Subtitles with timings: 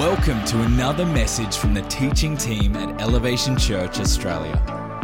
[0.00, 4.56] Welcome to another message from the teaching team at Elevation Church Australia.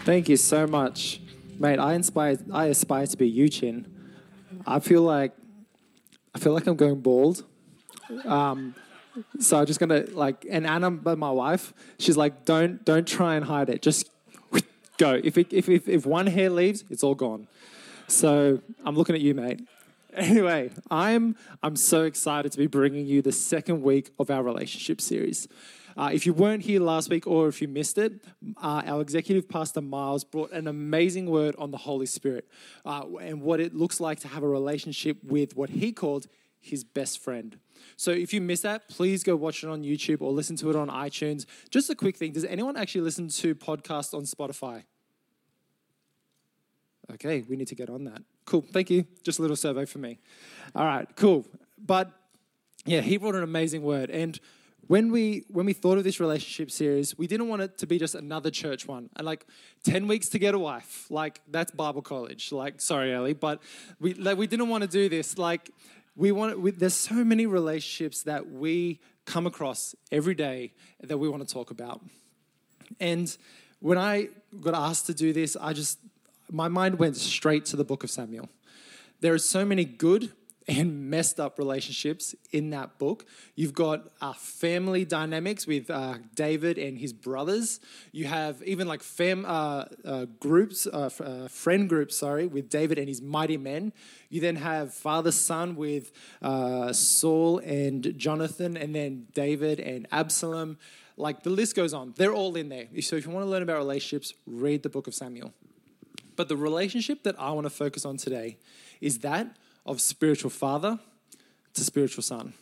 [0.05, 1.21] Thank you so much,
[1.61, 1.79] mate.
[1.79, 2.37] I inspire.
[2.53, 3.87] I aspire to be you, Chin.
[4.67, 5.37] I feel like
[6.35, 7.45] I feel like I'm going bald.
[8.25, 8.75] Um,
[9.39, 13.37] so I'm just gonna like, and Anna, but my wife, she's like, don't don't try
[13.37, 13.83] and hide it.
[13.83, 14.09] Just
[14.99, 15.21] go.
[15.23, 17.49] If it, if if if one hair leaves, it's all gone.
[18.09, 19.61] So I'm looking at you, mate.
[20.14, 25.00] Anyway, I'm I'm so excited to be bringing you the second week of our relationship
[25.00, 25.49] series.
[25.97, 28.23] Uh, if you weren't here last week or if you missed it,
[28.63, 32.47] uh, our executive pastor Miles brought an amazing word on the Holy Spirit
[32.84, 36.27] uh, and what it looks like to have a relationship with what he called
[36.61, 37.59] his best friend.
[38.03, 40.75] So if you miss that, please go watch it on YouTube or listen to it
[40.75, 41.47] on iTunes.
[41.70, 44.83] Just a quick thing: Does anyone actually listen to podcasts on Spotify?
[47.12, 48.22] Okay, we need to get on that.
[48.44, 49.06] Cool, thank you.
[49.22, 50.19] Just a little survey for me.
[50.75, 51.47] All right, cool.
[51.78, 52.11] But
[52.84, 54.11] yeah, he brought an amazing word.
[54.11, 54.41] And
[54.89, 58.00] when we when we thought of this relationship series, we didn't want it to be
[58.00, 59.11] just another church one.
[59.14, 59.47] And like
[59.84, 62.50] 10 weeks to get a wife, like that's Bible college.
[62.50, 63.62] Like, sorry, Ellie, but
[64.00, 65.39] we like, we didn't want to do this.
[65.39, 65.70] Like,
[66.16, 71.28] we want we, there's so many relationships that we come across every day that we
[71.28, 72.00] want to talk about.
[73.00, 73.34] And
[73.80, 74.28] when I
[74.60, 75.98] got asked to do this, I just
[76.50, 78.48] my mind went straight to the book of Samuel.
[79.20, 80.32] There are so many good
[80.68, 83.24] and messed up relationships in that book.
[83.55, 87.80] You've got uh, family dynamics with uh, David and his brothers.
[88.12, 92.98] You have even like fam uh, uh groups, uh, uh, friend groups, sorry, with David
[92.98, 93.92] and his mighty men.
[94.28, 96.12] You then have father son with
[96.92, 100.78] Saul and Jonathan, and then David and Absalom.
[101.16, 102.14] Like the list goes on.
[102.16, 102.86] They're all in there.
[103.02, 105.52] So if you want to learn about relationships, read the book of Samuel.
[106.36, 108.56] But the relationship that I want to focus on today
[109.00, 110.98] is that of spiritual father
[111.75, 112.54] to spiritual son.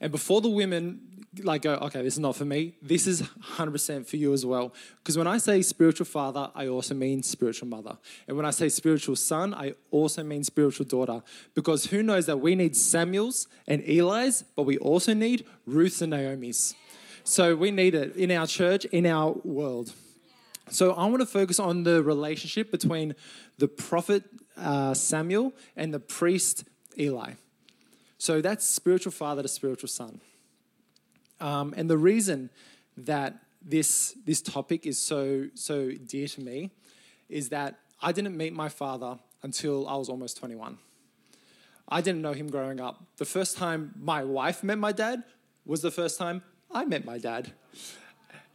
[0.00, 4.06] And before the women like go, okay, this is not for me, this is 100%
[4.06, 4.72] for you as well.
[4.98, 7.98] Because when I say spiritual father, I also mean spiritual mother.
[8.28, 11.22] And when I say spiritual son, I also mean spiritual daughter.
[11.54, 16.10] Because who knows that we need Samuels and Eli's, but we also need Ruths and
[16.10, 16.74] Naomi's.
[17.24, 19.92] So we need it in our church, in our world.
[20.70, 23.14] So I want to focus on the relationship between
[23.58, 24.24] the prophet
[24.56, 26.64] uh, Samuel and the priest
[26.98, 27.32] Eli.
[28.18, 30.20] So that's spiritual father to spiritual son.
[31.40, 32.50] Um, and the reason
[32.96, 36.70] that this, this topic is so, so dear to me
[37.28, 40.78] is that I didn't meet my father until I was almost 21.
[41.88, 43.04] I didn't know him growing up.
[43.16, 45.22] The first time my wife met my dad
[45.66, 47.52] was the first time I met my dad.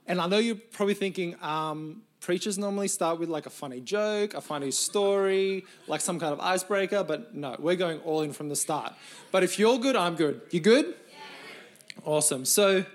[0.08, 4.34] And I know you're probably thinking, um, preachers normally start with like a funny joke,
[4.34, 8.50] a funny story, like some kind of icebreaker, but no, we're going all in from
[8.50, 8.94] the start.
[9.32, 10.42] But if you're good, I'm good.
[10.52, 10.86] You good?
[10.86, 12.02] Yeah.
[12.04, 12.46] Awesome.
[12.46, 12.86] So,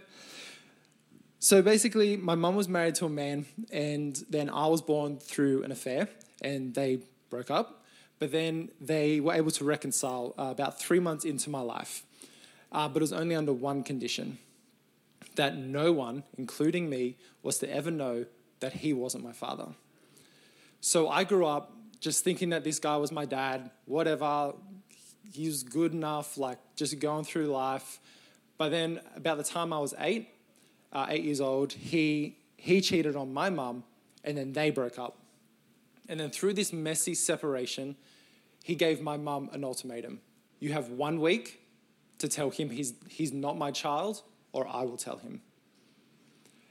[1.39, 5.63] so basically, my mum was married to a man, and then I was born through
[5.63, 6.09] an affair,
[6.43, 7.83] and they broke up.
[8.19, 12.05] But then they were able to reconcile uh, about three months into my life.
[12.71, 14.39] Uh, but it was only under one condition
[15.37, 18.27] that no one, including me, was to ever know
[18.65, 19.69] that he wasn't my father.
[20.81, 21.71] So I grew up
[22.01, 24.55] just thinking that this guy was my dad, whatever,
[25.31, 28.01] he was good enough, like just going through life.
[28.57, 30.31] But then about the time I was eight,
[30.95, 33.85] uh, eight years old, he, he cheated on my mum
[34.25, 35.19] and then they broke up.
[36.09, 37.97] And then through this messy separation,
[38.63, 40.21] he gave my mum an ultimatum.
[40.59, 41.61] You have one week
[42.17, 45.43] to tell him he's, he's not my child or I will tell him.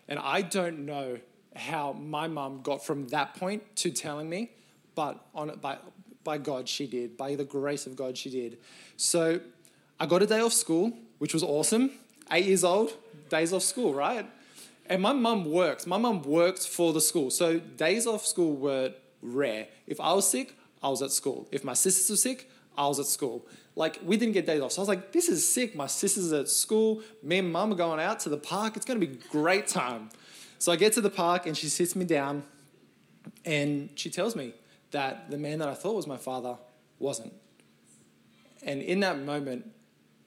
[0.07, 1.19] And I don't know
[1.55, 4.51] how my mum got from that point to telling me,
[4.95, 5.77] but on by
[6.23, 8.57] by God she did, by the grace of God she did.
[8.97, 9.39] So
[9.99, 11.91] I got a day off school, which was awesome.
[12.31, 12.93] Eight years old,
[13.29, 14.25] days off school, right?
[14.87, 15.87] And my mum worked.
[15.87, 19.67] My mum worked for the school, so days off school were rare.
[19.87, 21.47] If I was sick, I was at school.
[21.51, 23.45] If my sisters were sick, I was at school.
[23.75, 24.71] Like, we didn't get days off.
[24.71, 25.75] So I was like, this is sick.
[25.75, 27.01] My sister's are at school.
[27.23, 28.75] Me and mum are going out to the park.
[28.75, 30.09] It's to be great time.
[30.63, 32.43] So I get to the park and she sits me down
[33.43, 34.53] and she tells me
[34.91, 36.55] that the man that I thought was my father
[36.99, 37.33] wasn't.
[38.65, 39.69] And in that moment,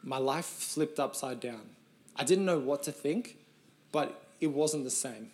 [0.03, 1.63] my life flipped upside down.
[2.17, 3.39] I didn't know what to think,
[3.93, 5.31] but it wasn't the same.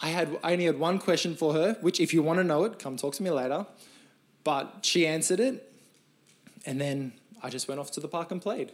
[0.00, 2.64] I had I only had one question for her, which if you want to know
[2.64, 3.66] it, come talk to me later.
[4.44, 5.70] But she answered it,
[6.64, 8.72] and then I just went off to the park and played.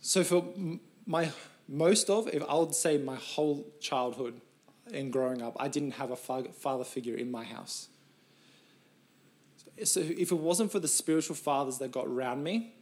[0.00, 0.44] So for
[1.06, 1.32] my
[1.68, 4.40] most of, if I would say my whole childhood,
[4.92, 7.88] and growing up, I didn't have a father figure in my house.
[9.84, 12.72] So if it wasn't for the spiritual fathers that got around me,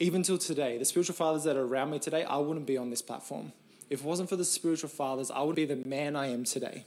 [0.00, 2.90] even till today, the spiritual fathers that are around me today, I wouldn't be on
[2.90, 3.52] this platform.
[3.88, 6.86] If it wasn't for the spiritual fathers, I would be the man I am today.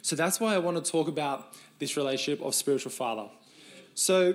[0.00, 3.28] So that's why I want to talk about this relationship of spiritual father.
[3.94, 4.34] So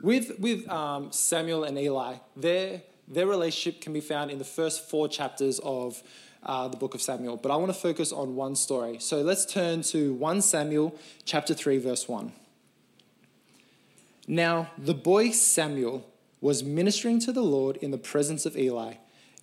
[0.00, 4.88] with, with um, Samuel and Eli, their, their relationship can be found in the first
[4.88, 6.02] four chapters of
[6.42, 7.36] uh, the book of Samuel.
[7.36, 8.98] But I want to focus on one story.
[9.00, 10.94] So let's turn to 1 Samuel
[11.24, 12.32] chapter 3, verse 1.
[14.28, 16.06] Now, the boy Samuel
[16.40, 18.94] was ministering to the Lord in the presence of Eli,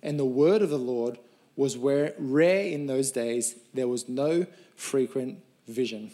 [0.02, 1.18] and the word of the Lord
[1.56, 3.56] was rare in those days.
[3.72, 4.46] There was no
[4.76, 5.38] frequent
[5.68, 6.10] vision.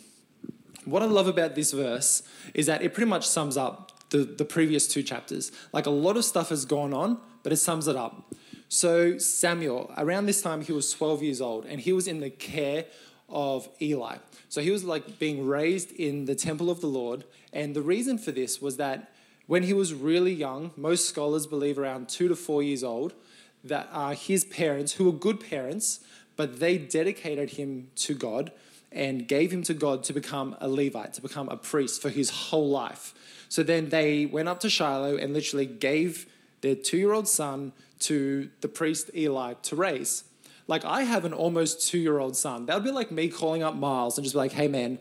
[0.84, 2.22] What I love about this verse
[2.54, 5.52] is that it pretty much sums up the, the previous two chapters.
[5.72, 8.32] Like a lot of stuff has gone on, but it sums it up.
[8.68, 12.30] So, Samuel, around this time, he was 12 years old and he was in the
[12.30, 12.84] care
[13.28, 14.18] of Eli.
[14.48, 17.24] So, he was like being raised in the temple of the Lord.
[17.52, 19.12] And the reason for this was that
[19.46, 23.14] when he was really young, most scholars believe around two to four years old,
[23.64, 26.00] that uh, his parents, who were good parents,
[26.36, 28.52] but they dedicated him to God
[28.92, 32.30] and gave him to God to become a Levite, to become a priest for his
[32.30, 33.12] whole life.
[33.48, 36.26] So then they went up to Shiloh and literally gave
[36.60, 40.24] their two year old son to the priest Eli to raise.
[40.66, 42.66] Like, I have an almost two year old son.
[42.66, 44.98] That would be like me calling up Miles and just be like, hey, man,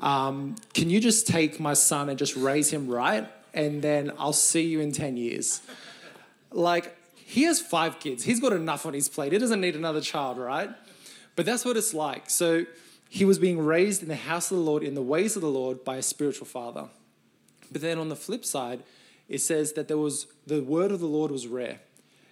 [0.00, 3.28] um, can you just take my son and just raise him right?
[3.54, 5.60] And then I'll see you in 10 years.
[6.50, 8.24] Like, he has five kids.
[8.24, 9.32] He's got enough on his plate.
[9.32, 10.70] He doesn't need another child, right?
[11.36, 12.28] But that's what it's like.
[12.28, 12.66] So
[13.08, 15.48] he was being raised in the house of the Lord, in the ways of the
[15.48, 16.88] Lord, by a spiritual father.
[17.70, 18.82] But then on the flip side,
[19.28, 21.80] it says that there was the word of the Lord was rare.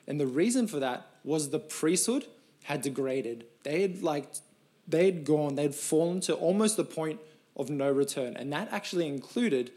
[0.07, 2.27] And the reason for that was the priesthood
[2.65, 3.45] had degraded.
[3.63, 4.27] They had like
[4.87, 7.21] they had gone, they had fallen to almost the point
[7.57, 8.37] of no return.
[8.37, 9.71] And that actually included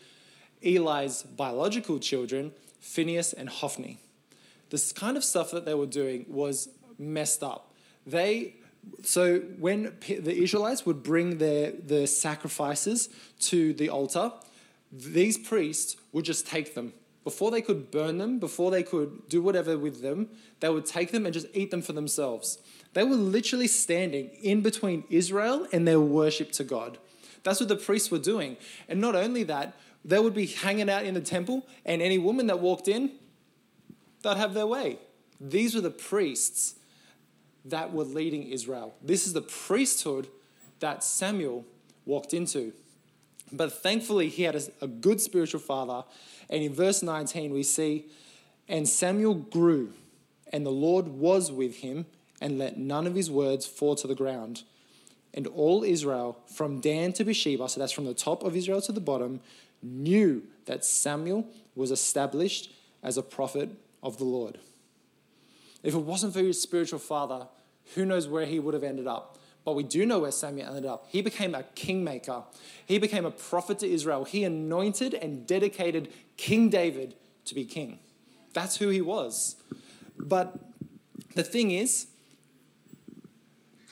[0.63, 3.99] Eli's biological children, Phineas and Hophni.
[4.69, 7.71] This kind of stuff that they were doing was messed up.
[8.07, 8.55] They
[9.03, 13.09] so when the Israelites would bring their, their sacrifices
[13.41, 14.33] to the altar,
[14.91, 16.93] these priests would just take them.
[17.23, 20.29] Before they could burn them, before they could do whatever with them,
[20.59, 22.57] they would take them and just eat them for themselves.
[22.93, 26.97] They were literally standing in between Israel and their worship to God.
[27.43, 28.57] That's what the priests were doing.
[28.87, 29.75] And not only that,
[30.05, 33.11] they would be hanging out in the temple, and any woman that walked in,
[34.21, 34.99] they'd have their way.
[35.39, 36.75] These were the priests
[37.65, 38.95] that were leading Israel.
[39.01, 40.27] This is the priesthood
[40.79, 41.65] that Samuel
[42.05, 42.73] walked into.
[43.53, 46.03] But thankfully, he had a, a good spiritual father.
[46.49, 48.07] And in verse 19, we see,
[48.67, 49.93] And Samuel grew,
[50.51, 52.07] and the Lord was with him,
[52.41, 54.63] and let none of his words fall to the ground.
[55.35, 58.91] And all Israel, from Dan to Beersheba, so that's from the top of Israel to
[58.91, 59.39] the bottom,
[59.81, 62.71] knew that Samuel was established
[63.01, 63.69] as a prophet
[64.01, 64.59] of the Lord.
[65.83, 67.47] If it wasn't for his spiritual father,
[67.95, 69.37] who knows where he would have ended up?
[69.65, 71.07] But we do know where Samuel ended up.
[71.09, 72.43] He became a kingmaker.
[72.85, 74.25] He became a prophet to Israel.
[74.25, 77.15] He anointed and dedicated King David
[77.45, 77.99] to be king.
[78.53, 79.55] That's who he was.
[80.17, 80.55] But
[81.33, 82.07] the thing is,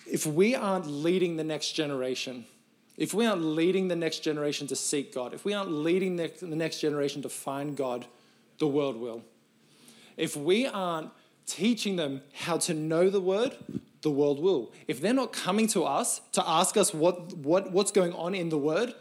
[0.05, 2.45] if we aren't leading the next generation,
[2.97, 6.29] if we aren't leading the next generation to seek God, if we aren't leading the
[6.41, 8.05] next generation to find God,
[8.59, 9.23] the world will.
[10.17, 11.11] If we aren't
[11.47, 13.55] teaching them how to know the word,
[14.01, 14.71] the world will.
[14.87, 18.49] If they're not coming to us to ask us what, what, what's going on in
[18.49, 18.93] the word,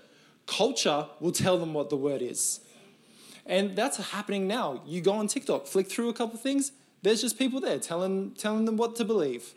[0.46, 2.60] culture will tell them what the word is.
[3.46, 4.82] And that's happening now.
[4.86, 8.66] You go on TikTok, flick through a couple things, there's just people there telling, telling
[8.66, 9.54] them what to believe.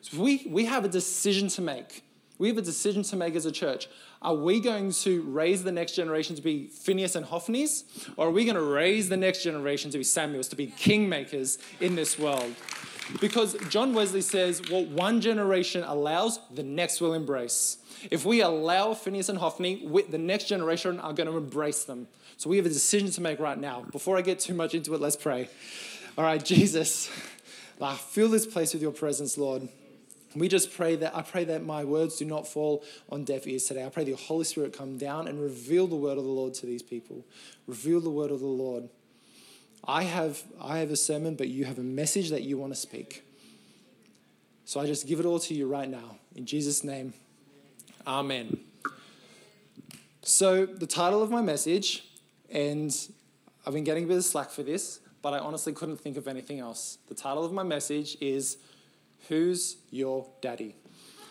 [0.00, 2.02] So we, we have a decision to make.
[2.38, 3.88] We have a decision to make as a church.
[4.20, 7.84] Are we going to raise the next generation to be Phineas and Hophnies?
[8.16, 11.58] Or are we going to raise the next generation to be Samuels, to be kingmakers
[11.80, 12.54] in this world?
[13.20, 17.78] Because John Wesley says, what one generation allows, the next will embrace.
[18.10, 22.08] If we allow Phineas and Hophni, the next generation are going to embrace them.
[22.36, 23.82] So we have a decision to make right now.
[23.92, 25.48] Before I get too much into it, let's pray.
[26.18, 27.10] All right, Jesus,
[27.80, 29.68] I fill this place with your presence, Lord.
[30.34, 33.64] We just pray that I pray that my words do not fall on deaf ears
[33.64, 33.84] today.
[33.84, 36.66] I pray your Holy Spirit come down and reveal the word of the Lord to
[36.66, 37.24] these people.
[37.66, 38.88] Reveal the word of the Lord.
[39.84, 42.78] I have, I have a sermon, but you have a message that you want to
[42.78, 43.24] speak.
[44.64, 46.16] So I just give it all to you right now.
[46.36, 47.14] In Jesus' name,
[48.06, 48.58] Amen.
[50.22, 52.04] So, the title of my message,
[52.50, 52.92] and
[53.64, 56.26] I've been getting a bit of slack for this, but I honestly couldn't think of
[56.26, 56.98] anything else.
[57.08, 58.56] The title of my message is
[59.28, 60.74] Who's Your Daddy?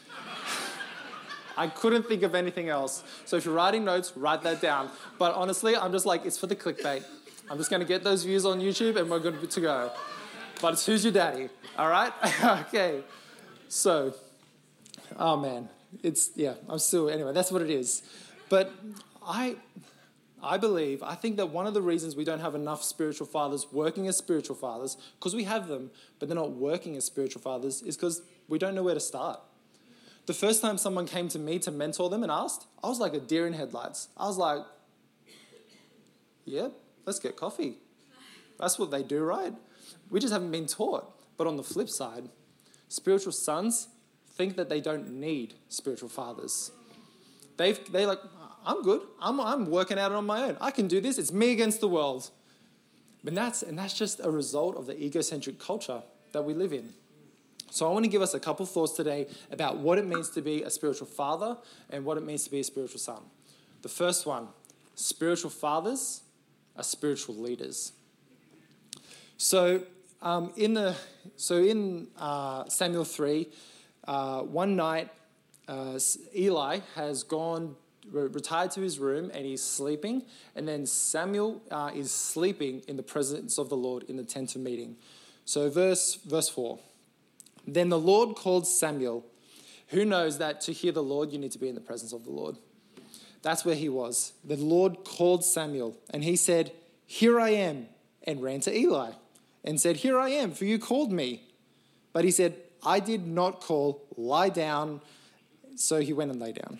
[1.57, 3.03] I couldn't think of anything else.
[3.25, 4.89] So if you're writing notes, write that down.
[5.19, 7.03] But honestly, I'm just like, it's for the clickbait.
[7.51, 9.91] I'm just going to get those views on YouTube and we're good to go.
[10.61, 12.13] But it's who's your daddy, all right?
[12.43, 13.01] okay.
[13.67, 14.13] So,
[15.17, 15.67] oh man,
[16.01, 18.03] it's, yeah, I'm still, anyway, that's what it is.
[18.47, 18.71] But
[19.21, 19.57] I,
[20.41, 23.67] I believe, I think that one of the reasons we don't have enough spiritual fathers
[23.69, 27.81] working as spiritual fathers, because we have them, but they're not working as spiritual fathers,
[27.81, 29.41] is because we don't know where to start.
[30.25, 33.13] The first time someone came to me to mentor them and asked, I was like
[33.13, 34.07] a deer in headlights.
[34.15, 34.61] I was like,
[36.45, 36.71] yep,
[37.05, 37.77] let's get coffee.
[38.59, 39.53] That's what they do, right?
[40.09, 41.11] We just haven't been taught.
[41.37, 42.29] But on the flip side,
[42.87, 43.87] spiritual sons
[44.35, 46.71] think that they don't need spiritual fathers.
[47.57, 48.19] They've, they like,
[48.65, 49.01] I'm good.
[49.19, 50.57] I'm, I'm working out on my own.
[50.61, 51.17] I can do this.
[51.17, 52.29] It's me against the world.
[53.23, 56.93] But that's, and that's just a result of the egocentric culture that we live in.
[57.69, 60.41] So I want to give us a couple thoughts today about what it means to
[60.41, 61.57] be a spiritual father
[61.89, 63.21] and what it means to be a spiritual son.
[63.81, 64.49] The first one
[64.95, 66.21] spiritual fathers
[66.75, 67.93] are spiritual leaders.
[69.37, 69.83] So
[70.21, 70.95] um, in the
[71.35, 73.49] so in uh, Samuel three,
[74.07, 75.09] uh, one night
[75.67, 75.99] uh,
[76.35, 77.75] Eli has gone
[78.11, 80.23] retired to his room and he's sleeping,
[80.55, 84.55] and then Samuel uh, is sleeping in the presence of the Lord in the tent
[84.55, 84.95] of meeting.
[85.45, 86.79] So verse verse four.
[87.67, 89.25] Then the Lord called Samuel.
[89.89, 92.23] Who knows that to hear the Lord, you need to be in the presence of
[92.23, 92.57] the Lord?
[93.41, 94.33] That's where he was.
[94.43, 96.71] The Lord called Samuel, and he said,
[97.05, 97.87] Here I am,
[98.23, 99.11] and ran to Eli
[99.63, 101.43] and said, Here I am, for you called me.
[102.13, 105.01] But he said, I did not call, lie down.
[105.75, 106.79] So he went and lay down.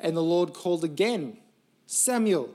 [0.00, 1.38] And the Lord called again,
[1.86, 2.50] Samuel.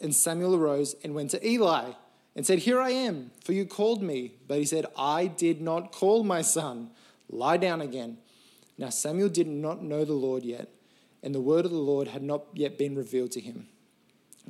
[0.00, 1.92] And Samuel arose and went to Eli
[2.34, 4.32] and said, Here I am, for you called me.
[4.46, 6.90] But he said, I did not call my son.
[7.28, 8.18] Lie down again.
[8.78, 10.68] Now Samuel did not know the Lord yet,
[11.22, 13.66] and the word of the Lord had not yet been revealed to him.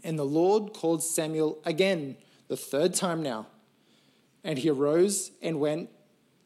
[0.04, 2.16] And the Lord called Samuel again,
[2.48, 3.46] the third time now.
[4.44, 5.90] And he arose and went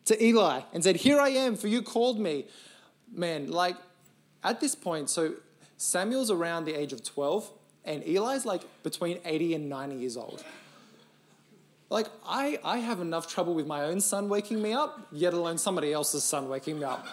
[0.06, 2.46] to Eli and said, Here I am, for you called me.
[3.12, 3.76] Man, like
[4.42, 5.34] at this point, so
[5.76, 7.50] Samuel's around the age of 12,
[7.84, 10.44] and Eli's like between 80 and 90 years old.
[11.90, 15.58] Like, I, I have enough trouble with my own son waking me up, yet alone
[15.58, 17.06] somebody else's son waking me up.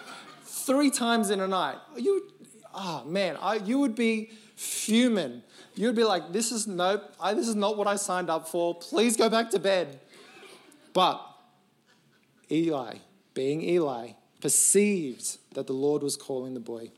[0.43, 1.77] Three times in a night.
[1.95, 2.31] You,
[2.73, 5.43] oh man, I, you would be fuming.
[5.75, 8.75] You'd be like, this is nope, I, this is not what I signed up for.
[8.75, 9.99] Please go back to bed.
[10.93, 11.25] But
[12.51, 12.95] Eli,
[13.33, 14.11] being Eli,
[14.41, 16.91] perceived that the Lord was calling the boy.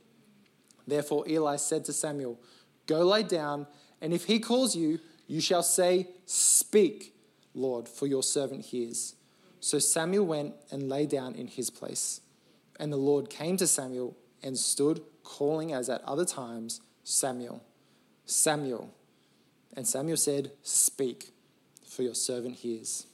[0.88, 2.40] Therefore, Eli said to Samuel,
[2.88, 3.68] Go lay down,
[4.02, 7.16] and if he calls you, you shall say, Speak,
[7.54, 9.16] Lord, for your servant hears.
[9.60, 12.20] So Samuel went and lay down in his place.
[12.80, 17.64] And the Lord came to Samuel and stood, calling as at other times, Samuel,
[18.26, 18.94] Samuel.
[19.76, 21.32] And Samuel said, Speak,
[21.88, 23.08] for your servant hears.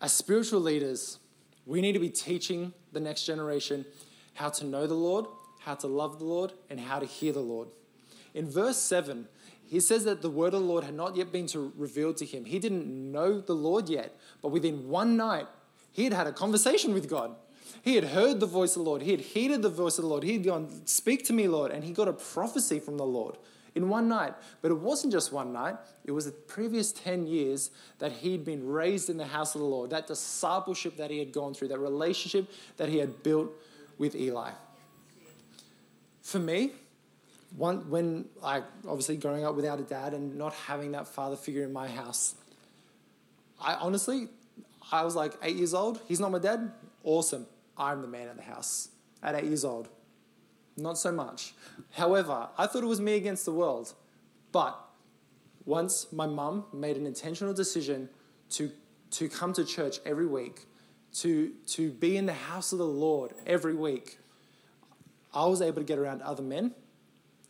[0.00, 1.18] As spiritual leaders,
[1.64, 3.84] we need to be teaching the next generation
[4.34, 5.26] how to know the Lord,
[5.60, 7.68] how to love the Lord, and how to hear the Lord.
[8.34, 9.28] In verse 7,
[9.64, 12.26] he says that the word of the Lord had not yet been to, revealed to
[12.26, 12.44] him.
[12.44, 15.46] He didn't know the Lord yet, but within one night,
[15.92, 17.34] he had had a conversation with God.
[17.82, 19.02] He had heard the voice of the Lord.
[19.02, 20.22] He had heeded the voice of the Lord.
[20.22, 21.70] He had gone, Speak to me, Lord.
[21.70, 23.36] And he got a prophecy from the Lord
[23.74, 24.34] in one night.
[24.60, 28.66] But it wasn't just one night, it was the previous 10 years that he'd been
[28.66, 31.78] raised in the house of the Lord, that discipleship that he had gone through, that
[31.78, 33.50] relationship that he had built
[33.98, 34.50] with Eli.
[36.22, 36.72] For me,
[37.56, 41.64] one, when I obviously growing up without a dad and not having that father figure
[41.64, 42.34] in my house,
[43.60, 44.28] I honestly,
[44.90, 46.00] I was like eight years old.
[46.08, 46.72] He's not my dad.
[47.04, 47.46] Awesome.
[47.76, 48.88] I'm the man of the house
[49.22, 49.88] at eight years old.
[50.76, 51.54] Not so much.
[51.92, 53.94] However, I thought it was me against the world.
[54.52, 54.78] But
[55.64, 58.08] once my mum made an intentional decision
[58.50, 58.70] to,
[59.12, 60.66] to come to church every week,
[61.14, 64.18] to, to be in the house of the Lord every week,
[65.34, 66.74] I was able to get around other men,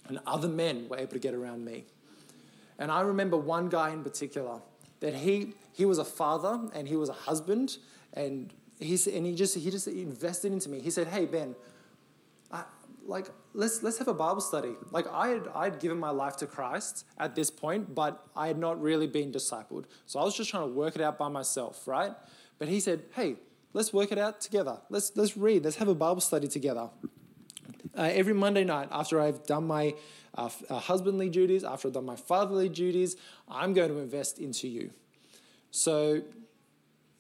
[0.08, 1.84] and other men were able to get around me.
[2.78, 4.60] And I remember one guy in particular
[5.00, 7.78] that he, he was a father and he was a husband,
[8.14, 8.52] and,
[8.82, 10.80] he's, and he, just, he just invested into me.
[10.80, 11.54] He said, Hey, Ben,
[13.06, 14.74] like let's let's have a Bible study.
[14.90, 18.58] Like I had I'd given my life to Christ at this point, but I had
[18.58, 19.84] not really been discipled.
[20.06, 22.12] So I was just trying to work it out by myself, right?
[22.58, 23.36] But he said, "Hey,
[23.72, 24.78] let's work it out together.
[24.88, 25.64] Let's let's read.
[25.64, 26.90] Let's have a Bible study together."
[27.96, 29.94] Uh, every Monday night after I've done my
[30.34, 33.16] uh, uh, husbandly duties, after I've done my fatherly duties,
[33.48, 34.92] I'm going to invest into you.
[35.70, 36.22] So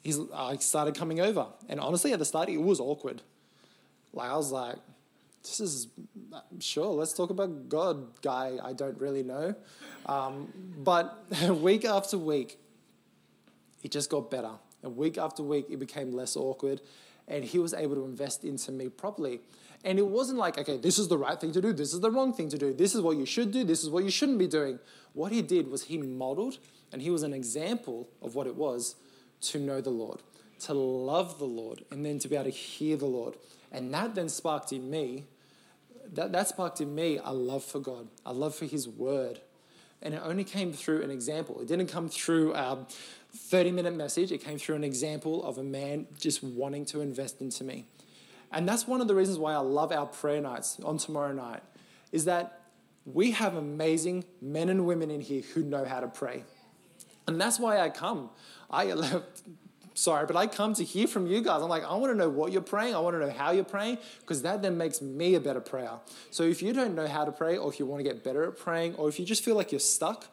[0.02, 3.22] he's, I started coming over, and honestly, at the start, it was awkward.
[4.12, 4.76] Like I was like,
[5.42, 5.88] this is
[6.60, 6.92] sure.
[6.92, 8.58] Let's talk about God, guy.
[8.62, 9.54] I don't really know,
[10.06, 12.58] um, but week after week,
[13.82, 14.52] it just got better.
[14.82, 16.80] And week after week, it became less awkward,
[17.28, 19.40] and he was able to invest into me properly.
[19.84, 22.10] And it wasn't like, okay, this is the right thing to do, this is the
[22.10, 24.38] wrong thing to do, this is what you should do, this is what you shouldn't
[24.38, 24.78] be doing.
[25.12, 26.58] What he did was he modeled,
[26.92, 28.94] and he was an example of what it was
[29.42, 30.20] to know the Lord,
[30.60, 33.36] to love the Lord, and then to be able to hear the Lord.
[33.70, 35.24] And that then sparked in me,
[36.12, 39.40] that, that sparked in me a love for God, a love for his word.
[40.02, 41.60] And it only came through an example.
[41.60, 42.86] It didn't come through a
[43.34, 47.40] 30 minute message, it came through an example of a man just wanting to invest
[47.40, 47.86] into me.
[48.50, 51.62] And that's one of the reasons why I love our prayer nights on tomorrow night,
[52.10, 52.60] is that
[53.06, 56.44] we have amazing men and women in here who know how to pray.
[57.26, 58.30] And that's why I come.
[58.70, 59.24] I love
[59.94, 61.62] sorry, but I come to hear from you guys.
[61.62, 62.94] I'm like, I want to know what you're praying.
[62.94, 65.92] I want to know how you're praying because that then makes me a better prayer.
[66.30, 68.44] So if you don't know how to pray, or if you want to get better
[68.44, 70.26] at praying, or if you just feel like you're stuck,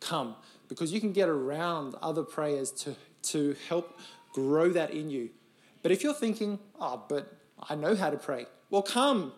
[0.00, 0.36] come
[0.68, 3.98] because you can get around other prayers to, to help
[4.32, 5.30] grow that in you.
[5.82, 7.32] But if you're thinking, oh, but
[7.68, 9.32] I know how to pray, well, come.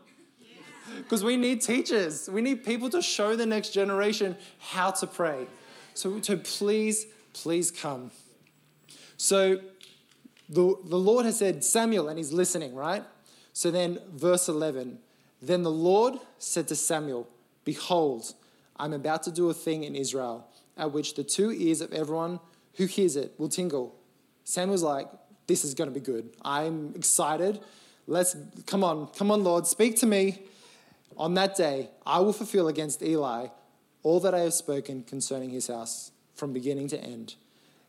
[0.97, 2.31] Because we need teachers.
[2.31, 5.47] We need people to show the next generation how to pray.
[5.99, 8.13] So, so please, please come.
[9.17, 9.59] So
[10.49, 13.03] the, the Lord has said, Samuel, and he's listening, right?
[13.53, 15.01] So then, verse 11
[15.43, 17.29] Then the Lord said to Samuel,
[17.65, 18.33] Behold,
[18.77, 22.39] I'm about to do a thing in Israel at which the two ears of everyone
[22.75, 23.97] who hears it will tingle.
[24.45, 25.09] Samuel's like,
[25.49, 26.31] This is going to be good.
[26.45, 27.59] I'm excited.
[28.07, 28.37] Let's
[28.67, 30.43] come on, come on, Lord, speak to me.
[31.17, 33.49] On that day, I will fulfill against Eli
[34.03, 37.35] all that I have spoken concerning his house from beginning to end.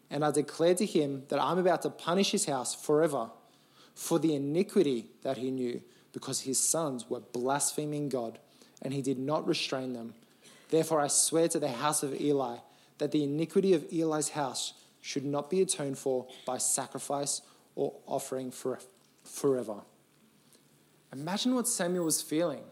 [0.10, 3.30] And I declare to him that I'm about to punish his house forever
[3.94, 5.82] for the iniquity that he knew,
[6.14, 8.40] because his sons were blaspheming God,
[8.82, 10.16] and he did not restrain them.
[10.70, 12.58] Therefore, I swear to the house of Eli
[12.98, 17.42] that the iniquity of Eli's house should not be atoned for by sacrifice
[17.76, 18.80] or offering for,
[19.24, 19.82] forever.
[21.14, 22.64] Imagine what Samuel was feeling.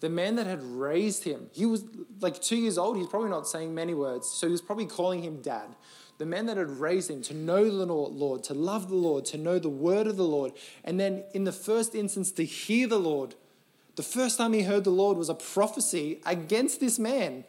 [0.00, 1.84] The man that had raised him, he was
[2.20, 5.22] like two years old, he's probably not saying many words, so he was probably calling
[5.22, 5.76] him dad.
[6.16, 9.38] The man that had raised him to know the Lord, to love the Lord, to
[9.38, 10.52] know the word of the Lord,
[10.84, 13.34] and then in the first instance to hear the Lord.
[13.96, 17.44] The first time he heard the Lord was a prophecy against this man.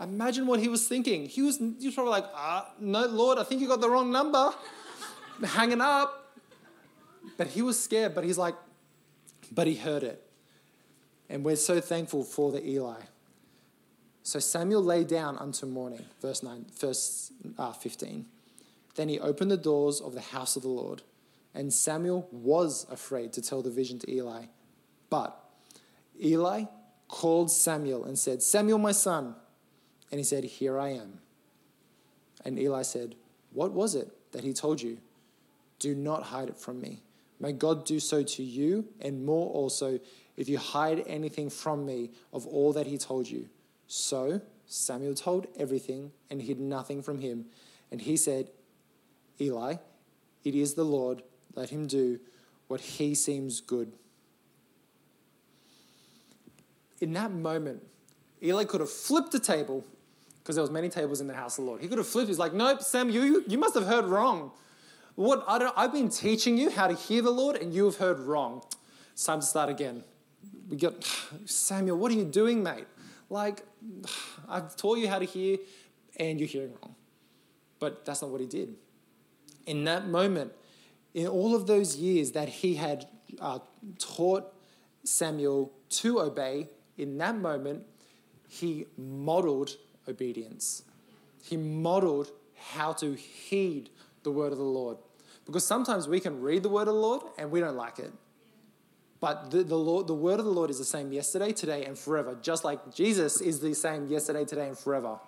[0.00, 1.26] Imagine what he was thinking.
[1.26, 4.12] He was, he was probably like, ah, no, Lord, I think you got the wrong
[4.12, 4.52] number.
[5.44, 6.36] Hanging up.
[7.36, 8.54] But he was scared, but he's like,
[9.52, 10.27] but he heard it.
[11.28, 13.00] And we're so thankful for the Eli.
[14.22, 18.26] So Samuel lay down unto morning, verse 9, verse uh, 15.
[18.94, 21.02] Then he opened the doors of the house of the Lord,
[21.54, 24.46] and Samuel was afraid to tell the vision to Eli.
[25.08, 25.38] But
[26.22, 26.64] Eli
[27.08, 29.34] called Samuel and said, Samuel, my son.
[30.10, 31.20] And he said, Here I am.
[32.44, 33.14] And Eli said,
[33.52, 34.98] What was it that he told you?
[35.78, 37.02] Do not hide it from me.
[37.40, 40.00] May God do so to you and more also
[40.38, 43.48] if you hide anything from me of all that he told you.
[43.88, 47.46] So Samuel told everything and hid nothing from him.
[47.90, 48.48] And he said,
[49.40, 49.74] Eli,
[50.44, 51.22] it is the Lord,
[51.56, 52.20] let him do
[52.68, 53.92] what he seems good.
[57.00, 57.82] In that moment,
[58.40, 59.84] Eli could have flipped the table
[60.38, 61.82] because there was many tables in the house of the Lord.
[61.82, 62.28] He could have flipped.
[62.28, 64.52] He's like, nope, Sam, you, you must have heard wrong.
[65.16, 68.20] What I I've been teaching you how to hear the Lord, and you have heard
[68.20, 68.62] wrong.
[69.12, 70.04] It's time to start again.
[70.68, 71.04] We got
[71.46, 71.96] Samuel.
[71.98, 72.86] What are you doing, mate?
[73.30, 73.64] Like,
[74.48, 75.58] I've taught you how to hear,
[76.18, 76.94] and you're hearing wrong.
[77.78, 78.74] But that's not what he did.
[79.66, 80.52] In that moment,
[81.14, 83.06] in all of those years that he had
[83.40, 83.60] uh,
[83.98, 84.52] taught
[85.04, 87.84] Samuel to obey, in that moment,
[88.48, 89.76] he modeled
[90.08, 90.82] obedience.
[91.42, 93.90] He modeled how to heed
[94.22, 94.98] the word of the Lord.
[95.46, 98.12] Because sometimes we can read the word of the Lord and we don't like it.
[99.20, 101.98] But the, the, Lord, the word of the Lord is the same yesterday, today, and
[101.98, 105.18] forever, just like Jesus is the same yesterday, today, and forever.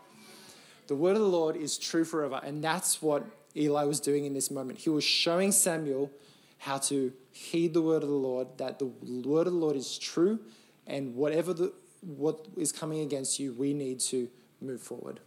[0.87, 2.41] The word of the Lord is true forever.
[2.43, 3.25] And that's what
[3.57, 4.79] Eli was doing in this moment.
[4.79, 6.11] He was showing Samuel
[6.59, 9.99] how to heed the word of the Lord, that the word of the Lord is
[9.99, 10.39] true,
[10.87, 14.29] and whatever the, what is coming against you, we need to
[14.61, 15.21] move forward.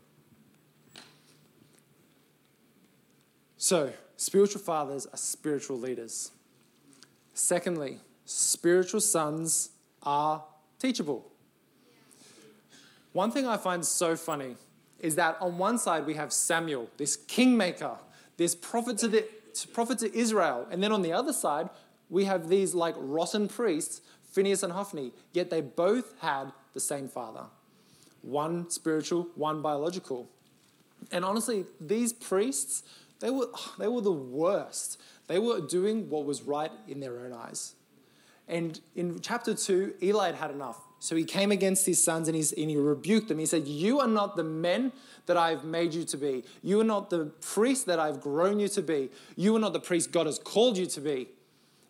[3.57, 6.31] So, spiritual fathers are spiritual leaders.
[7.33, 9.69] Secondly, spiritual sons
[10.01, 10.43] are
[10.79, 11.29] teachable.
[13.11, 14.55] One thing I find so funny
[14.99, 17.97] is that on one side we have Samuel, this kingmaker,
[18.37, 19.27] this prophet to, the,
[19.73, 21.69] prophet to Israel, and then on the other side
[22.09, 24.01] we have these like rotten priests
[24.33, 27.45] Phineas and Hophni, yet they both had the same father
[28.23, 30.29] one spiritual, one biological.
[31.11, 32.83] And honestly, these priests,
[33.19, 34.99] they were, they were the worst.
[35.27, 37.75] They were doing what was right in their own eyes.
[38.47, 40.79] And in chapter 2, Eli had had enough.
[40.99, 43.39] So he came against his sons and, and he rebuked them.
[43.39, 44.93] He said, You are not the men
[45.25, 46.43] that I've made you to be.
[46.61, 49.09] You are not the priest that I've grown you to be.
[49.35, 51.27] You are not the priest God has called you to be.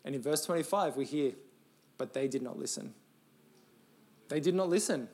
[0.04, 1.34] And in verse 25, we hear,
[1.98, 2.94] But they did not listen.
[4.30, 5.10] They did not listen.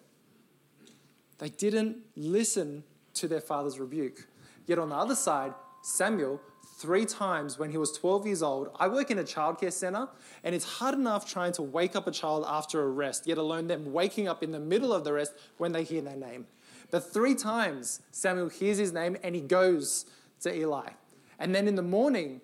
[1.39, 2.83] They didn't listen
[3.15, 4.27] to their father's rebuke.
[4.65, 6.39] Yet on the other side, Samuel
[6.79, 8.69] three times when he was 12 years old.
[8.79, 10.07] I work in a childcare center,
[10.43, 13.67] and it's hard enough trying to wake up a child after a rest, yet alone
[13.67, 16.47] them waking up in the middle of the rest when they hear their name.
[16.89, 20.05] But three times Samuel hears his name and he goes
[20.41, 20.89] to Eli.
[21.37, 22.41] And then in the morning,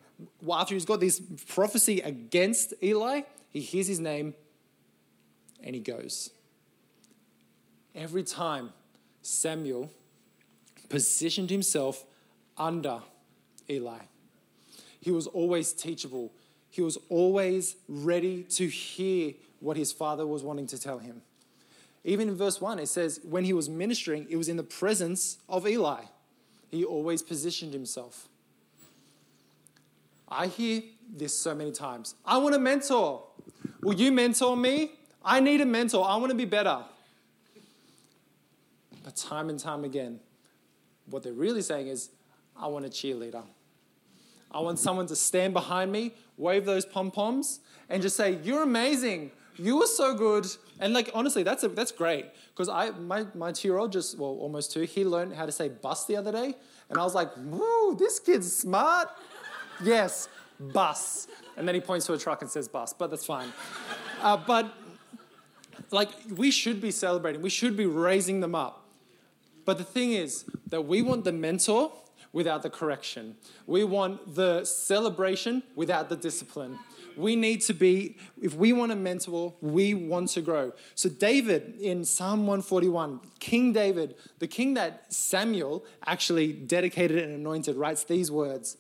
[0.52, 4.36] after he's got this prophecy against Eli, he hears his name
[5.64, 6.30] and he goes.
[7.96, 8.72] Every time
[9.22, 9.92] Samuel
[10.90, 12.06] positioned himself
[12.58, 13.02] under
[13.70, 14.00] Eli.
[15.06, 16.34] He was always teachable.
[16.72, 21.22] He was always ready to hear what his father was wanting to tell him.
[22.04, 25.38] Even in verse 1, it says, when he was ministering, it was in the presence
[25.48, 26.06] of Eli.
[26.72, 28.28] He always positioned himself.
[30.28, 30.82] I hear
[31.16, 32.16] this so many times.
[32.26, 33.28] I want a mentor.
[33.84, 34.94] Will you mentor me?
[35.24, 36.04] I need a mentor.
[36.04, 36.80] I want to be better.
[39.04, 40.20] But time and time again,
[41.12, 42.10] what they're really saying is,
[42.60, 43.44] I want a cheerleader.
[44.56, 48.64] I want someone to stand behind me, wave those pom poms, and just say, You're
[48.64, 49.32] amazing.
[49.58, 50.48] You were so good.
[50.80, 52.26] And like honestly, that's a, that's great.
[52.50, 56.06] Because I my, my two-year-old just well, almost two, he learned how to say bus
[56.06, 56.56] the other day.
[56.90, 59.10] And I was like, woo, this kid's smart.
[59.84, 61.28] yes, bus.
[61.58, 63.52] And then he points to a truck and says bus, but that's fine.
[64.22, 64.74] Uh, but
[65.92, 68.86] like we should be celebrating, we should be raising them up.
[69.66, 71.92] But the thing is that we want the mentor
[72.36, 73.34] without the correction.
[73.66, 76.78] We want the celebration without the discipline.
[77.16, 80.74] We need to be, if we want a mentor, we want to grow.
[80.96, 87.78] So, David in Psalm 141, King David, the king that Samuel actually dedicated and anointed,
[87.78, 88.76] writes these words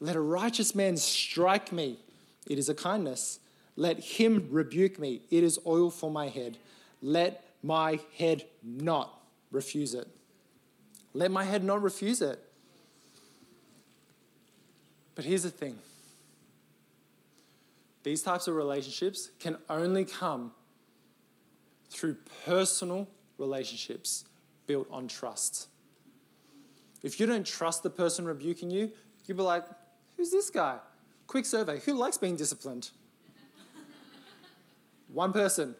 [0.00, 1.98] Let a righteous man strike me,
[2.46, 3.40] it is a kindness.
[3.74, 6.58] Let him rebuke me, it is oil for my head.
[7.00, 9.18] Let my head not
[9.50, 10.08] refuse it.
[11.14, 12.44] Let my head not refuse it.
[15.18, 15.76] But here's the thing
[18.04, 20.52] these types of relationships can only come
[21.90, 24.26] through personal relationships
[24.68, 25.66] built on trust.
[27.02, 28.92] If you don't trust the person rebuking you,
[29.26, 29.64] you'll be like,
[30.16, 30.76] who's this guy?
[31.26, 32.90] Quick survey who likes being disciplined?
[35.12, 35.74] One person.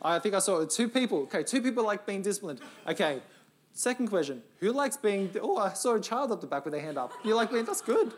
[0.00, 1.18] I think I saw two people.
[1.24, 2.60] Okay, two people like being disciplined.
[2.88, 3.20] Okay,
[3.74, 6.80] second question who likes being, oh, I saw a child up the back with their
[6.80, 7.12] hand up.
[7.26, 8.14] You like being, that's good.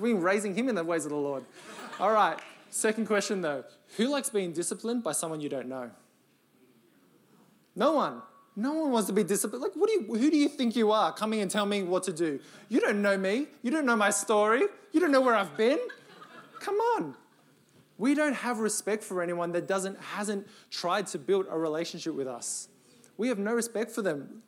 [0.00, 1.44] We're raising him in the ways of the Lord.
[2.00, 2.38] All right.
[2.70, 3.64] Second question though
[3.96, 5.90] Who likes being disciplined by someone you don't know?
[7.74, 8.22] No one.
[8.58, 9.62] No one wants to be disciplined.
[9.62, 12.04] Like, what do you, who do you think you are coming and telling me what
[12.04, 12.40] to do?
[12.70, 13.48] You don't know me.
[13.62, 14.62] You don't know my story.
[14.92, 15.78] You don't know where I've been.
[16.58, 17.14] Come on.
[17.98, 22.26] We don't have respect for anyone that doesn't, hasn't tried to build a relationship with
[22.26, 22.68] us.
[23.16, 24.42] We have no respect for them.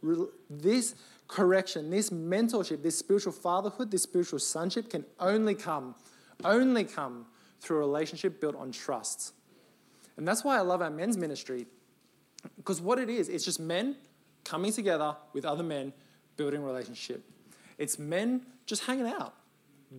[0.51, 0.95] This
[1.27, 5.95] correction, this mentorship, this spiritual fatherhood, this spiritual sonship can only come,
[6.45, 7.27] only come
[7.61, 9.33] through a relationship built on trust.
[10.17, 11.67] And that's why I love our men's ministry.
[12.57, 13.97] Because what it is, it's just men
[14.45, 15.93] coming together with other men,
[16.37, 17.23] building relationship.
[17.79, 19.35] It's men just hanging out,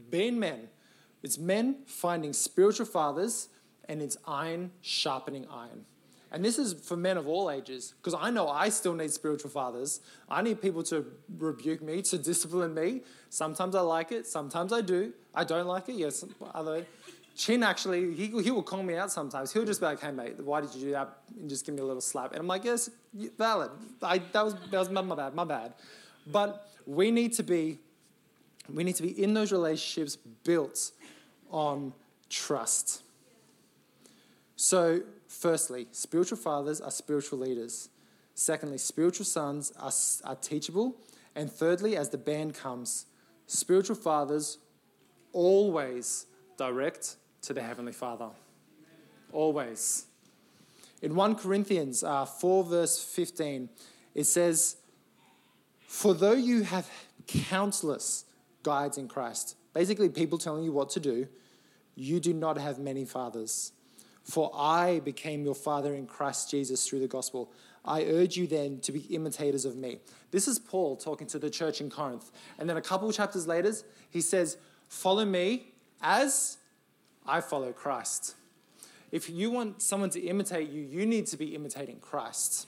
[0.09, 0.69] being men.
[1.21, 3.49] It's men finding spiritual fathers,
[3.87, 5.85] and it's iron sharpening iron.
[6.31, 9.49] And this is for men of all ages, because I know I still need spiritual
[9.49, 10.01] fathers.
[10.29, 11.05] I need people to
[11.37, 13.01] rebuke me, to discipline me.
[13.29, 15.13] Sometimes I like it, sometimes I do.
[15.33, 16.23] I don't like it, yes.
[16.53, 16.85] Other
[17.35, 19.53] Chin actually, he, he will call me out sometimes.
[19.53, 21.19] He'll just be like, hey, mate, why did you do that?
[21.39, 22.31] And just give me a little slap.
[22.31, 22.89] And I'm like, yes,
[23.37, 23.71] valid.
[24.03, 25.73] I, that, was, that was my, my bad, my bad.
[26.27, 27.79] But we need to be,
[28.71, 30.91] we need to be in those relationships built
[31.49, 31.93] on
[32.29, 33.03] trust.
[34.57, 35.01] So
[35.39, 37.87] Firstly, spiritual fathers are spiritual leaders.
[38.33, 39.93] Secondly, spiritual sons are,
[40.29, 40.97] are teachable.
[41.33, 43.05] And thirdly, as the band comes,
[43.47, 44.57] spiritual fathers
[45.31, 46.25] always
[46.57, 48.27] direct to the Heavenly Father.
[49.31, 50.07] Always.
[51.01, 53.69] In 1 Corinthians uh, 4, verse 15,
[54.15, 54.75] it says,
[55.87, 56.89] For though you have
[57.27, 58.25] countless
[58.61, 61.29] guides in Christ, basically people telling you what to do,
[61.95, 63.71] you do not have many fathers.
[64.29, 67.51] For I became your father in Christ Jesus through the gospel.
[67.83, 69.99] I urge you then to be imitators of me.
[70.31, 72.31] This is Paul talking to the church in Corinth.
[72.59, 73.73] And then a couple chapters later,
[74.09, 76.57] he says, Follow me as
[77.25, 78.35] I follow Christ.
[79.11, 82.67] If you want someone to imitate you, you need to be imitating Christ.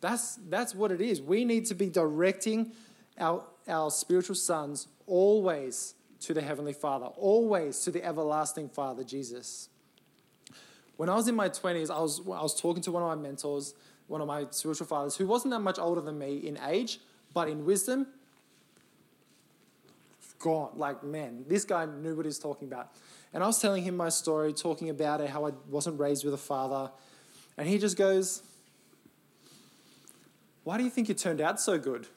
[0.00, 1.20] That's, that's what it is.
[1.20, 2.72] We need to be directing
[3.18, 9.68] our, our spiritual sons always to the Heavenly Father, always to the everlasting Father, Jesus.
[10.98, 13.14] When I was in my 20s, I was, I was talking to one of my
[13.14, 13.72] mentors,
[14.08, 16.98] one of my spiritual fathers, who wasn't that much older than me in age,
[17.32, 18.08] but in wisdom,
[20.40, 20.70] gone.
[20.74, 22.90] Like, man, this guy knew what he was talking about.
[23.32, 26.34] And I was telling him my story, talking about it, how I wasn't raised with
[26.34, 26.90] a father.
[27.56, 28.42] And he just goes,
[30.64, 32.08] Why do you think you turned out so good?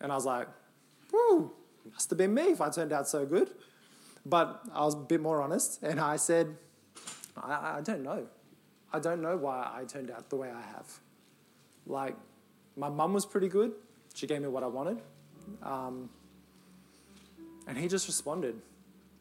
[0.00, 0.48] And I was like,
[1.12, 1.52] Woo,
[1.92, 3.50] must have been me if I turned out so good.
[4.24, 6.56] But I was a bit more honest, and I said,
[7.42, 8.26] I, I don't know.
[8.92, 10.86] I don't know why I turned out the way I have.
[11.86, 12.16] Like,
[12.76, 13.72] my mum was pretty good.
[14.14, 15.02] She gave me what I wanted.
[15.62, 16.10] Um,
[17.66, 18.56] and he just responded,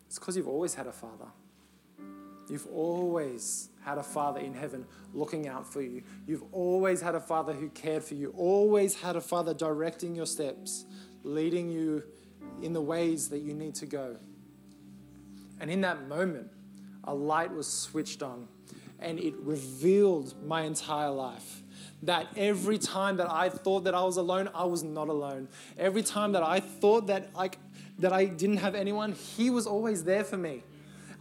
[0.08, 1.28] It's because you've always had a father.
[2.47, 6.04] You've always had a father in heaven looking out for you.
[6.28, 10.28] You've always had a father who cared for you, always had a father directing your
[10.28, 10.86] steps,
[11.23, 12.04] leading you
[12.62, 14.17] in the ways that you need to go.
[15.60, 16.49] And in that moment,
[17.05, 18.47] a light was switched on
[18.99, 21.61] and it revealed my entire life.
[22.03, 25.47] That every time that I thought that I was alone, I was not alone.
[25.77, 27.57] Every time that I thought that like
[27.99, 30.63] that I didn't have anyone, he was always there for me.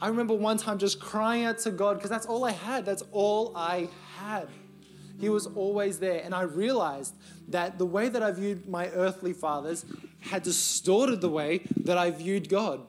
[0.01, 2.85] I remember one time just crying out to God because that's all I had.
[2.85, 4.49] That's all I had.
[5.20, 6.20] He was always there.
[6.25, 7.14] And I realized
[7.49, 9.87] that the way that I viewed my earthly fathers
[10.20, 12.81] had distorted the way that I viewed God.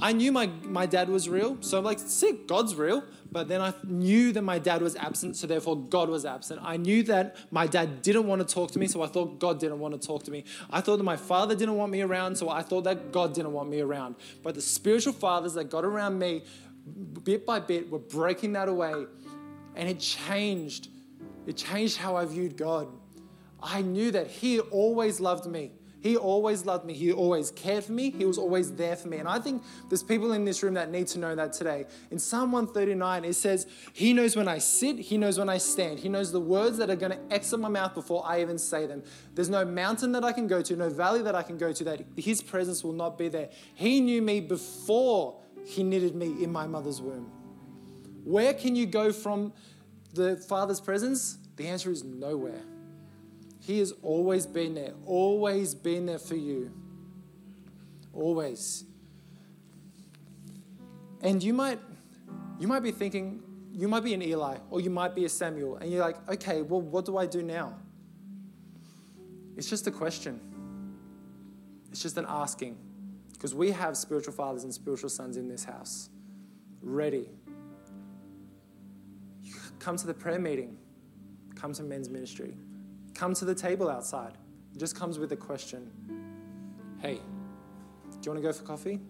[0.00, 3.04] I knew my, my dad was real, so I'm like, sick, God's real.
[3.30, 6.60] But then I knew that my dad was absent, so therefore God was absent.
[6.62, 9.58] I knew that my dad didn't want to talk to me, so I thought God
[9.58, 10.44] didn't want to talk to me.
[10.70, 13.52] I thought that my father didn't want me around, so I thought that God didn't
[13.52, 14.14] want me around.
[14.42, 16.44] But the spiritual fathers that got around me,
[17.24, 19.06] bit by bit, were breaking that away,
[19.74, 20.88] and it changed.
[21.46, 22.88] It changed how I viewed God.
[23.60, 25.72] I knew that He always loved me.
[26.04, 26.92] He always loved me.
[26.92, 28.10] He always cared for me.
[28.10, 29.16] He was always there for me.
[29.16, 31.86] And I think there's people in this room that need to know that today.
[32.10, 35.98] In Psalm 139, it says, He knows when I sit, He knows when I stand.
[36.00, 38.84] He knows the words that are going to exit my mouth before I even say
[38.84, 39.02] them.
[39.34, 41.84] There's no mountain that I can go to, no valley that I can go to
[41.84, 43.48] that His presence will not be there.
[43.74, 47.32] He knew me before He knitted me in my mother's womb.
[48.24, 49.54] Where can you go from
[50.12, 51.38] the Father's presence?
[51.56, 52.60] The answer is nowhere.
[53.66, 56.70] He has always been there, always been there for you.
[58.12, 58.84] Always.
[61.22, 61.78] And you might
[62.60, 65.76] you might be thinking, you might be an Eli or you might be a Samuel,
[65.76, 67.74] and you're like, okay, well, what do I do now?
[69.56, 70.40] It's just a question.
[71.90, 72.76] It's just an asking.
[73.32, 76.10] Because we have spiritual fathers and spiritual sons in this house.
[76.82, 77.30] Ready.
[79.78, 80.76] Come to the prayer meeting.
[81.54, 82.56] Come to men's ministry
[83.14, 84.32] come to the table outside.
[84.74, 85.90] It just comes with a question
[87.00, 89.00] Hey, do you want to go for coffee?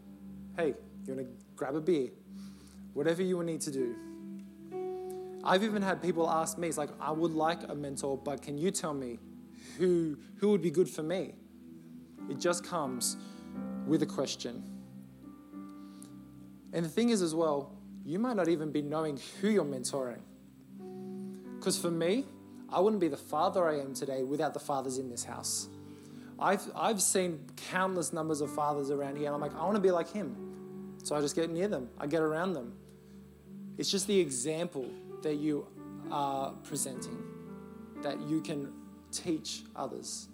[0.56, 0.74] Hey,
[1.06, 2.10] you want to grab a beer?
[2.92, 3.94] Whatever you need to do.
[5.44, 8.56] I've even had people ask me, it's like, I would like a mentor, but can
[8.56, 9.18] you tell me
[9.76, 11.34] who, who would be good for me?
[12.30, 13.18] It just comes
[13.86, 14.62] with a question.
[16.72, 20.20] And the thing is, as well, you might not even be knowing who you're mentoring.
[21.58, 22.24] Because for me,
[22.74, 25.68] I wouldn't be the father I am today without the fathers in this house.
[26.40, 27.38] I've, I've seen
[27.70, 30.96] countless numbers of fathers around here, and I'm like, I want to be like him.
[31.04, 32.74] So I just get near them, I get around them.
[33.78, 34.90] It's just the example
[35.22, 35.68] that you
[36.10, 37.22] are presenting
[38.02, 38.72] that you can
[39.12, 40.28] teach others.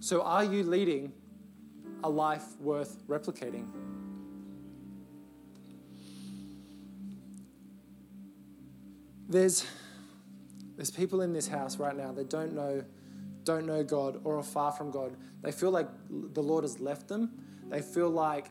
[0.00, 1.12] So, are you leading
[2.02, 3.66] a life worth replicating?
[9.28, 9.64] There's
[10.80, 12.82] there's people in this house right now that don't know,
[13.44, 15.14] don't know God or are far from God.
[15.42, 17.32] They feel like the Lord has left them.
[17.68, 18.46] They feel like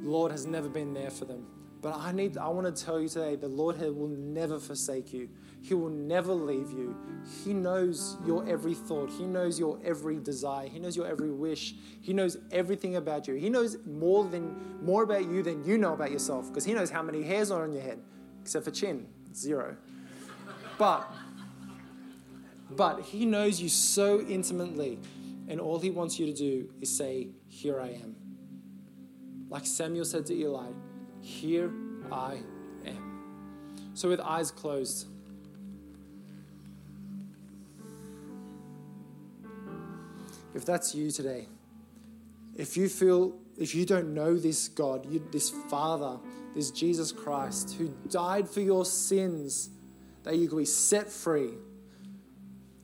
[0.00, 1.46] the Lord has never been there for them.
[1.80, 5.28] But I need I want to tell you today the Lord will never forsake you.
[5.62, 6.96] He will never leave you.
[7.44, 9.08] He knows your every thought.
[9.10, 10.66] He knows your every desire.
[10.66, 11.76] He knows your every wish.
[12.00, 13.34] He knows everything about you.
[13.34, 16.90] He knows more than more about you than you know about yourself because he knows
[16.90, 18.00] how many hairs are on your head
[18.42, 19.76] except for chin, zero.
[20.76, 21.08] But
[22.70, 24.98] but He knows you so intimately,
[25.48, 28.16] and all He wants you to do is say, Here I am.
[29.48, 30.70] Like Samuel said to Eli,
[31.20, 31.72] Here
[32.12, 32.40] I
[32.86, 33.90] am.
[33.94, 35.06] So, with eyes closed,
[40.54, 41.46] if that's you today,
[42.56, 46.18] if you feel, if you don't know this God, you, this Father,
[46.54, 49.70] this Jesus Christ, who died for your sins,
[50.24, 51.52] that you could be set free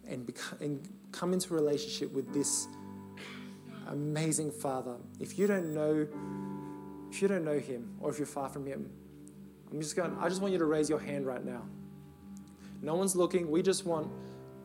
[0.08, 2.66] and, and come into relationship with this
[3.88, 4.96] amazing Father.
[5.20, 6.06] If you don't know,
[7.10, 8.90] if you don't know Him, or if you're far from Him,
[9.70, 10.16] I'm just going.
[10.20, 11.62] I just want you to raise your hand right now.
[12.82, 13.50] No one's looking.
[13.50, 14.08] We just want,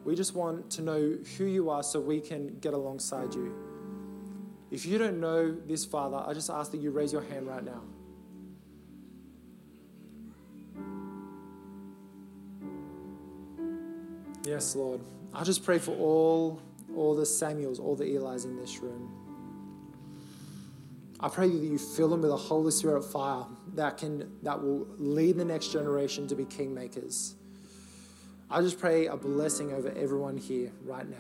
[0.04, 3.54] we just want to know who you are, so we can get alongside you.
[4.71, 7.63] If you don't know this Father, I just ask that you raise your hand right
[7.63, 7.82] now.
[14.45, 15.02] Yes, Lord.
[15.34, 16.62] I just pray for all,
[16.96, 19.15] all the Samuels, all the Eli's in this room.
[21.20, 23.44] I pray that you fill them with a Holy Spirit fire
[23.76, 27.34] that can that will lead the next generation to be kingmakers.
[28.50, 31.18] I just pray a blessing over everyone here right now.